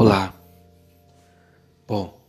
[0.00, 0.32] Olá.
[1.84, 2.24] Bom,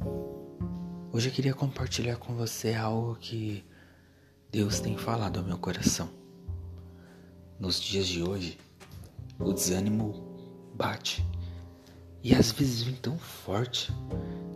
[1.13, 3.63] hoje eu queria compartilhar com você algo que
[4.51, 6.09] Deus tem falado ao meu coração.
[7.59, 8.57] Nos dias de hoje,
[9.37, 11.23] o desânimo bate
[12.23, 13.93] e às vezes vem tão forte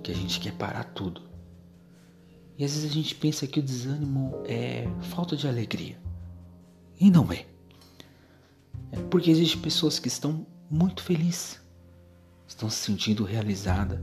[0.01, 1.21] que a gente quer parar tudo.
[2.57, 6.01] E às vezes a gente pensa que o desânimo é falta de alegria.
[6.99, 7.45] E não é.
[8.91, 11.61] É porque existem pessoas que estão muito felizes
[12.53, 13.99] estão se sentindo realizadas,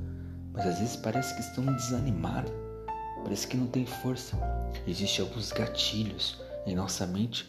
[0.53, 2.53] mas às vezes parece que estão desanimadas,
[3.23, 4.37] parece que não tem força.
[4.87, 7.49] Existem alguns gatilhos em nossa mente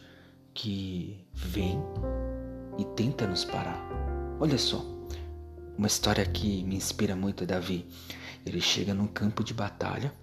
[0.54, 1.82] que vêm
[2.78, 3.80] e tenta nos parar.
[4.40, 4.86] Olha só,
[5.78, 7.88] uma história que me inspira muito é Davi.
[8.46, 10.14] Ele chega num campo de batalha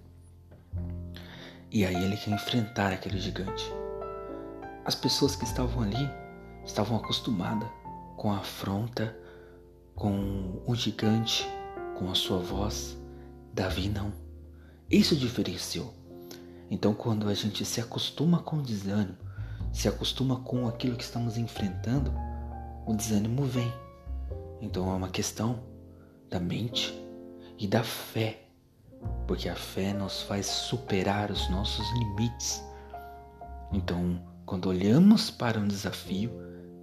[1.71, 3.69] e aí ele quer enfrentar aquele gigante.
[4.85, 6.09] As pessoas que estavam ali
[6.65, 7.69] estavam acostumadas
[8.15, 9.15] com a afronta,
[9.99, 11.45] com o gigante,
[11.97, 12.97] com a sua voz.
[13.53, 14.13] Davi não.
[14.89, 15.93] Isso diferenciou.
[16.71, 19.17] Então, quando a gente se acostuma com o desânimo,
[19.73, 22.13] se acostuma com aquilo que estamos enfrentando,
[22.87, 23.71] o desânimo vem.
[24.61, 25.59] Então, é uma questão
[26.29, 26.93] da mente
[27.57, 28.47] e da fé,
[29.27, 32.63] porque a fé nos faz superar os nossos limites.
[33.73, 36.31] Então, quando olhamos para um desafio,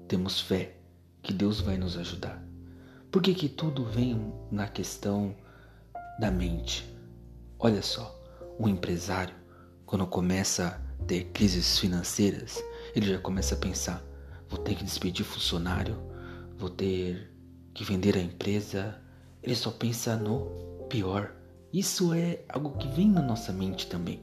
[0.06, 0.76] temos fé
[1.22, 2.45] que Deus vai nos ajudar.
[3.16, 5.34] Por que, que tudo vem na questão
[6.20, 6.84] da mente?
[7.58, 8.14] Olha só,
[8.60, 9.34] um empresário,
[9.86, 12.62] quando começa a ter crises financeiras,
[12.94, 14.04] ele já começa a pensar:
[14.50, 15.96] vou ter que despedir funcionário,
[16.58, 17.34] vou ter
[17.72, 19.00] que vender a empresa.
[19.42, 21.34] Ele só pensa no pior.
[21.72, 24.20] Isso é algo que vem na nossa mente também.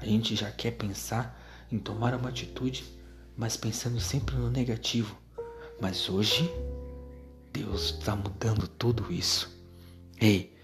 [0.00, 2.84] A gente já quer pensar em tomar uma atitude,
[3.36, 5.16] mas pensando sempre no negativo.
[5.80, 6.50] Mas hoje,
[7.54, 9.48] Deus está mudando tudo isso.
[10.20, 10.58] Ei,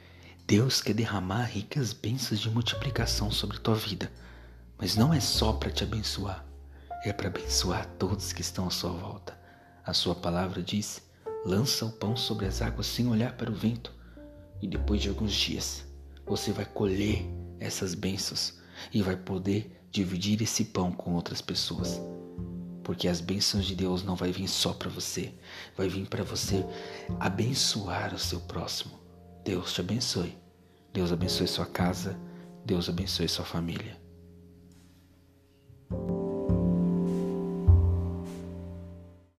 [0.44, 4.10] Deus quer derramar ricas bênçãos de multiplicação sobre tua vida,
[4.76, 6.44] mas não é só para te abençoar,
[7.04, 9.38] é para abençoar todos que estão à sua volta.
[9.86, 11.00] A sua palavra diz:
[11.46, 13.94] lança o pão sobre as águas sem olhar para o vento,
[14.60, 15.84] e depois de alguns dias
[16.26, 17.24] você vai colher
[17.60, 18.58] essas bênçãos
[18.92, 22.00] e vai poder dividir esse pão com outras pessoas.
[22.90, 25.32] Porque as bênçãos de Deus não vai vir só para você,
[25.76, 26.66] vai vir para você
[27.20, 28.98] abençoar o seu próximo.
[29.44, 30.36] Deus te abençoe.
[30.92, 32.18] Deus abençoe sua casa.
[32.66, 33.99] Deus abençoe sua família.